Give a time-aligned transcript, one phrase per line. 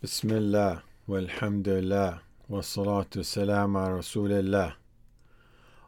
[0.00, 4.74] Bismillah, walhamdulillah, wassalatu salama rasulillah.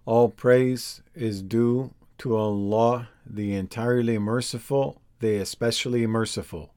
[0.05, 6.75] All praise is due to Allah, the entirely merciful, the especially merciful,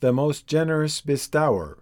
[0.00, 1.78] the most generous bestower.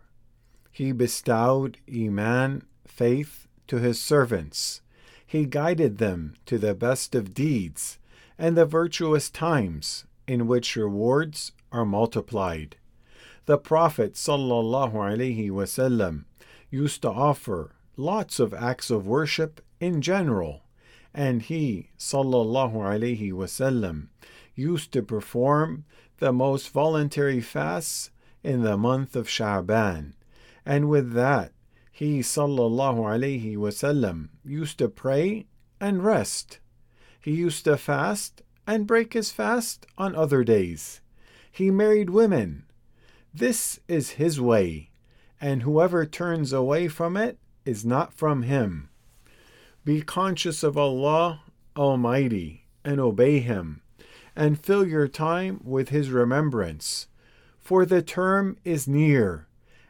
[0.70, 4.82] He bestowed Iman, faith, to his servants.
[5.26, 7.98] He guided them to the best of deeds
[8.38, 12.76] and the virtuous times in which rewards are multiplied.
[13.46, 16.24] The Prophet wasallam
[16.70, 20.62] used to offer lots of acts of worship in general,
[21.14, 24.08] and he wasallam
[24.54, 25.84] used to perform
[26.18, 28.10] the most voluntary fasts
[28.42, 30.12] in the month of Sha'ban,
[30.64, 31.52] and with that
[31.90, 35.46] he wasallam used to pray
[35.80, 36.60] and rest.
[37.20, 41.00] He used to fast and break his fast on other days.
[41.50, 42.66] He married women
[43.32, 44.90] this is his way,
[45.40, 48.90] and whoever turns away from it is not from him.
[49.84, 51.42] Be conscious of Allah
[51.76, 53.82] Almighty and obey Him,
[54.36, 57.08] and fill your time with His remembrance.
[57.58, 59.46] For the term is near,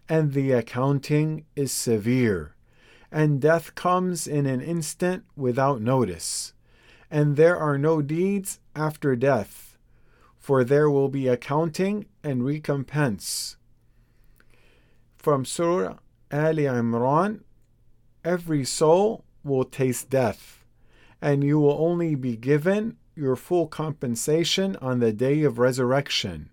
[0.08, 2.54] and the accounting is severe,
[3.10, 6.52] and death comes in an instant without notice,
[7.10, 9.69] and there are no deeds after death
[10.41, 13.58] for there will be accounting and recompense.
[15.19, 15.98] From Surah
[16.32, 17.42] Ali Imran,
[18.24, 20.64] every soul will taste death,
[21.20, 26.48] and you will only be given your full compensation on the day of resurrection.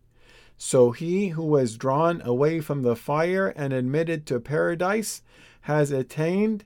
[0.58, 5.22] So he who was drawn away from the fire and admitted to paradise
[5.62, 6.66] has attained.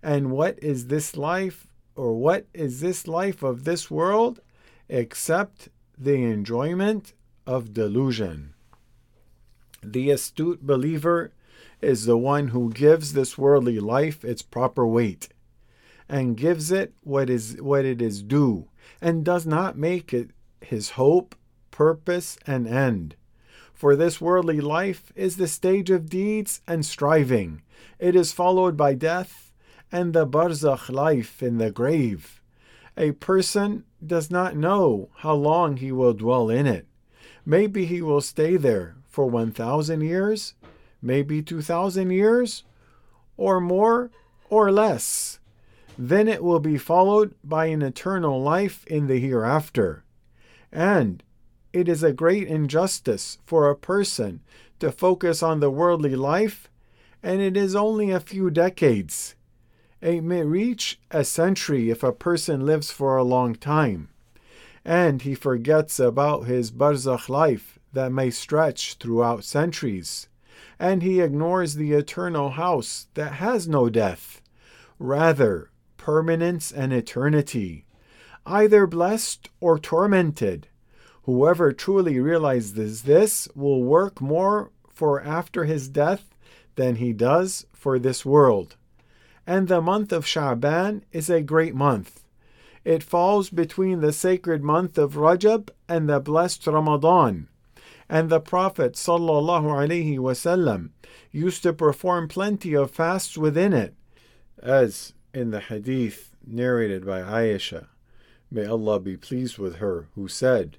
[0.00, 1.66] And what is this life,
[1.96, 4.40] or what is this life of this world,
[4.88, 5.68] except
[6.02, 7.12] the enjoyment
[7.46, 8.54] of delusion.
[9.84, 11.32] The astute believer
[11.80, 15.28] is the one who gives this worldly life its proper weight
[16.08, 18.68] and gives it what is what it is due
[19.00, 21.36] and does not make it his hope,
[21.70, 23.14] purpose and end.
[23.72, 27.62] For this worldly life is the stage of deeds and striving.
[28.00, 29.52] It is followed by death
[29.92, 32.41] and the barzakh life in the grave.
[32.96, 36.86] A person does not know how long he will dwell in it.
[37.46, 40.54] Maybe he will stay there for 1,000 years,
[41.00, 42.64] maybe 2,000 years,
[43.36, 44.10] or more
[44.50, 45.38] or less.
[45.98, 50.04] Then it will be followed by an eternal life in the hereafter.
[50.70, 51.22] And
[51.72, 54.40] it is a great injustice for a person
[54.80, 56.70] to focus on the worldly life,
[57.22, 59.34] and it is only a few decades.
[60.02, 64.10] It may reach a century if a person lives for a long time
[64.84, 70.28] and he forgets about his barzakh life that may stretch throughout centuries,
[70.78, 74.40] and he ignores the eternal house that has no death,
[74.98, 77.84] rather, permanence and eternity,
[78.44, 80.66] either blessed or tormented.
[81.24, 86.34] Whoever truly realizes this will work more for after his death
[86.74, 88.76] than he does for this world
[89.45, 92.23] And the month of Sha'ban is a great month
[92.87, 97.49] it falls between the sacred month of Rajab and the blessed Ramadan.
[98.07, 100.89] And the Prophet ﷺ
[101.29, 103.93] used to perform plenty of fasts within it,
[104.63, 107.87] as in the hadith narrated by Aisha,
[108.49, 110.77] may Allah be pleased with her, who said,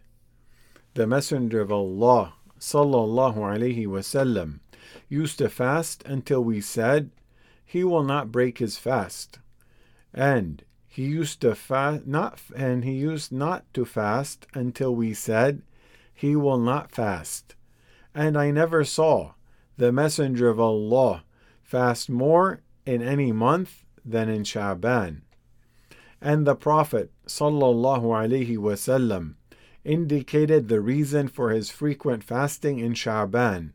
[0.95, 4.61] The Messenger of Allah وسلم,
[5.11, 7.11] used to fast until we said,
[7.74, 9.40] he will not break his fast.
[10.14, 15.64] And he used to fast not and he used not to fast until we said,
[16.14, 17.56] He will not fast.
[18.14, 19.32] And I never saw
[19.76, 21.24] the Messenger of Allah
[21.64, 25.22] fast more in any month than in Sha'ban.
[26.22, 29.34] And the Prophet sallallahu alaihi wasallam
[29.84, 33.72] indicated the reason for his frequent fasting in Sha'ban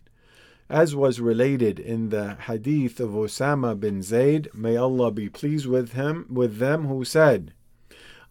[0.70, 5.92] as was related in the hadith of Osama bin Zayd, may Allah be pleased with
[5.92, 7.54] him, with them, who said,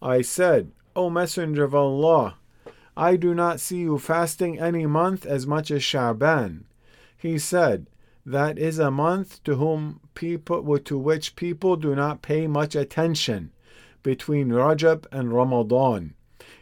[0.00, 2.36] I said, O Messenger of Allah,
[2.96, 6.64] I do not see you fasting any month as much as Sha'ban.
[7.16, 7.88] He said,
[8.24, 13.50] That is a month to whom people to which people do not pay much attention
[14.04, 16.14] between Rajab and Ramadan.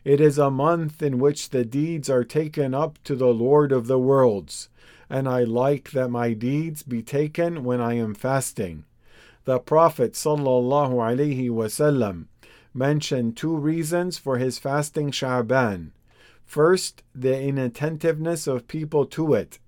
[0.04, 3.88] It is a month in which the deeds are taken up to the Lord of
[3.88, 4.70] the worlds
[5.08, 8.84] and I like that my deeds be taken when I am fasting.
[9.44, 12.26] The Prophet ﷺ
[12.74, 15.90] mentioned two reasons for his fasting Sha'ban.
[16.44, 19.58] First, the inattentiveness of people to it,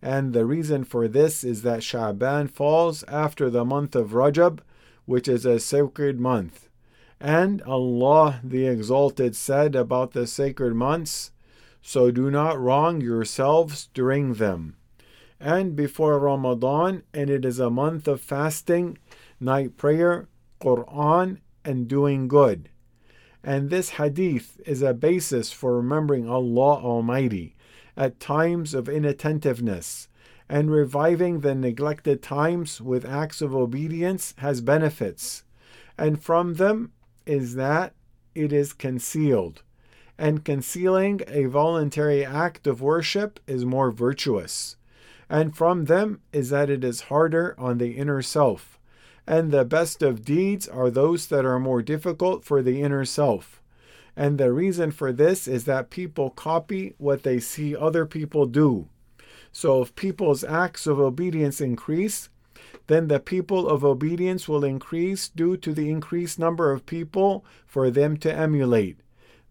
[0.00, 4.60] And the reason for this is that Sha'ban falls after the month of Rajab,
[5.06, 6.68] which is a sacred month.
[7.20, 11.30] And Allah the Exalted said about the sacred months,
[11.86, 14.76] So do not wrong yourselves during them.
[15.38, 18.96] And before Ramadan, and it is a month of fasting,
[19.38, 20.26] night prayer,
[20.62, 22.70] Quran, and doing good.
[23.44, 27.54] And this hadith is a basis for remembering Allah Almighty
[27.98, 30.08] at times of inattentiveness,
[30.48, 35.44] and reviving the neglected times with acts of obedience has benefits.
[35.98, 36.92] And from them
[37.26, 37.92] is that
[38.34, 39.63] it is concealed.
[40.18, 44.76] And concealing a voluntary act of worship is more virtuous.
[45.28, 48.78] And from them is that it is harder on the inner self.
[49.26, 53.62] And the best of deeds are those that are more difficult for the inner self.
[54.16, 58.88] And the reason for this is that people copy what they see other people do.
[59.50, 62.28] So if people's acts of obedience increase,
[62.86, 67.90] then the people of obedience will increase due to the increased number of people for
[67.90, 68.98] them to emulate.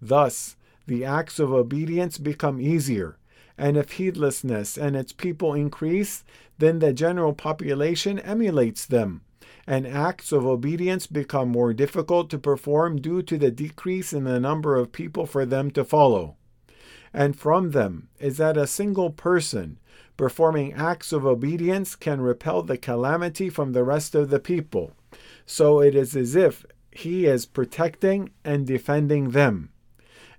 [0.06, 3.18] Thus, the acts of obedience become easier.
[3.58, 6.24] And if heedlessness and its people increase,
[6.58, 9.22] then the general population emulates them
[9.66, 14.40] and acts of obedience become more difficult to perform due to the decrease in the
[14.40, 16.36] number of people for them to follow.
[17.14, 19.80] And from them is that a single person
[20.18, 24.92] performing acts of obedience can repel the calamity from the rest of the people.
[25.46, 29.70] So it is as if he is protecting and defending them.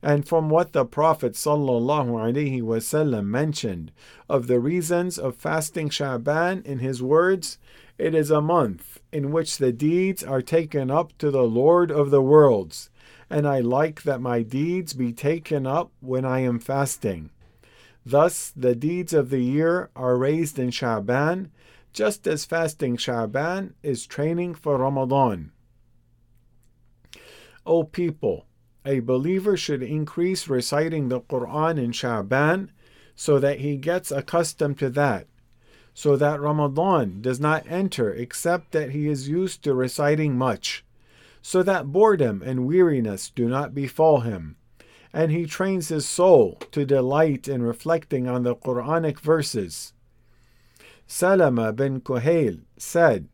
[0.04, 3.90] And from what the Prophet ﷺ mentioned
[4.28, 7.56] of the reasons of fasting Sha'ban in his words,
[7.96, 12.10] it is a month in which the deeds are taken up to the Lord of
[12.10, 12.90] the worlds,
[13.30, 17.30] and I like that my deeds be taken up when I am fasting.
[18.04, 21.48] Thus, the deeds of the year are raised in Sha'ban,
[21.94, 25.52] just as fasting Sha'ban is training for Ramadan.
[27.64, 28.44] O people,
[28.84, 32.68] a believer should increase reciting the Quran in Sha'ban
[33.14, 35.26] so that he gets accustomed to that
[35.94, 40.84] so that Ramadan does not enter except that he is used to reciting much,
[41.40, 44.56] so that boredom and weariness do not befall him,
[45.12, 49.92] and he trains his soul to delight in reflecting on the Quranic verses.
[51.06, 53.28] Salama bin Kuhail said,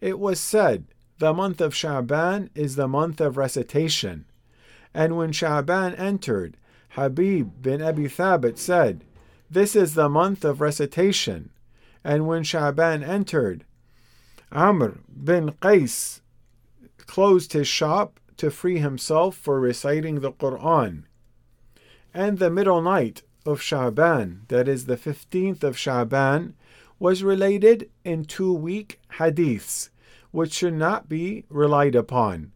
[0.00, 0.86] It was said,
[1.18, 4.24] the month of Sha'ban is the month of recitation.
[4.92, 6.56] And when Sha'ban entered,
[6.90, 9.04] Habib bin Abi Thabit said,
[9.50, 11.50] This is the month of recitation.
[12.02, 13.64] And when Sha'ban entered,
[14.50, 16.20] Amr bin Qais
[17.06, 21.04] closed his shop to free himself for reciting the Quran.
[22.12, 26.54] And the middle night of Sha'ban, that is the 15th of Sha'ban,
[26.98, 29.90] was related in two weak hadiths,
[30.30, 32.52] which should not be relied upon,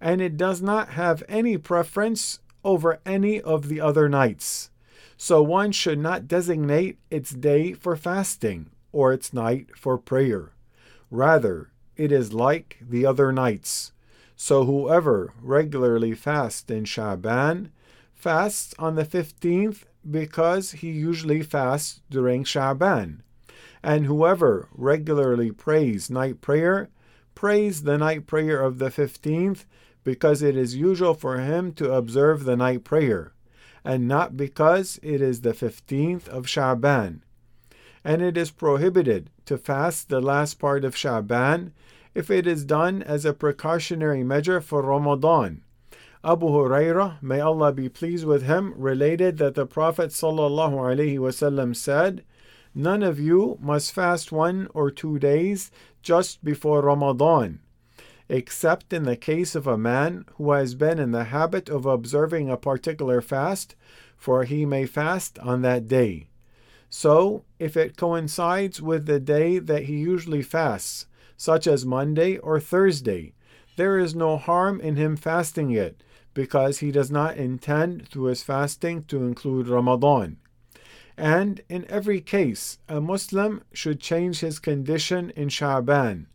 [0.00, 4.70] and it does not have any preference over any of the other nights.
[5.16, 10.52] So one should not designate its day for fasting or its night for prayer.
[11.10, 13.92] Rather, it is like the other nights.
[14.36, 17.70] So whoever regularly fasts in Sha'ban
[18.12, 23.20] fasts on the 15th because he usually fasts during Sha'ban.
[23.82, 26.88] And whoever regularly prays night prayer
[27.34, 29.64] prays the night prayer of the 15th
[30.04, 33.32] because it is usual for him to observe the night prayer,
[33.84, 37.20] and not because it is the 15th of Sha'ban
[38.04, 41.72] and it is prohibited to fast the last part of Sha'ban
[42.14, 45.62] if it is done as a precautionary measure for Ramadan.
[46.22, 52.24] Abu Hurairah, may Allah be pleased with him, related that the Prophet ﷺ said,
[52.74, 55.70] None of you must fast one or two days
[56.02, 57.60] just before Ramadan,
[58.34, 62.50] except in the case of a man who has been in the habit of observing
[62.50, 63.76] a particular fast,
[64.16, 66.26] for he may fast on that day.
[66.90, 72.58] So, if it coincides with the day that he usually fasts, such as Monday or
[72.58, 73.34] Thursday,
[73.76, 78.42] there is no harm in him fasting it, because he does not intend through his
[78.42, 80.38] fasting to include Ramadan.
[81.16, 86.26] And in every case, a Muslim should change his condition in Sha'ban,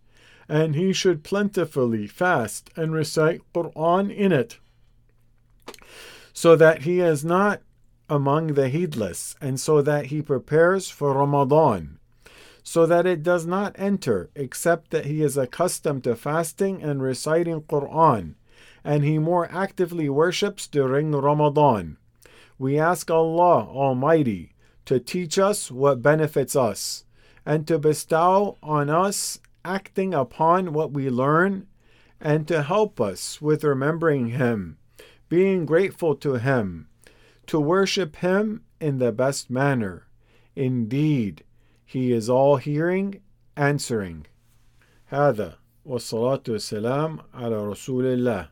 [0.50, 4.58] and he should plentifully fast and recite Quran in it,
[6.34, 7.62] so that he is not
[8.10, 12.00] among the heedless, and so that he prepares for Ramadan,
[12.64, 17.62] so that it does not enter except that he is accustomed to fasting and reciting
[17.62, 18.34] Quran,
[18.84, 21.98] and he more actively worships during Ramadan.
[22.58, 24.54] We ask Allah Almighty
[24.86, 27.06] to teach us what benefits us,
[27.46, 31.67] and to bestow on us acting upon what we learn,
[32.21, 34.79] and to help us with remembering Him,
[35.29, 36.89] being grateful to Him,
[37.47, 40.07] to worship Him in the best manner.
[40.55, 41.45] Indeed,
[41.85, 43.21] He is all hearing,
[43.57, 44.27] answering.
[45.11, 48.49] هذا والصلاة والسلام على رسول الله